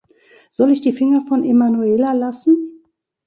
[0.49, 2.83] Soll ich die Finger von Emanuela lassen?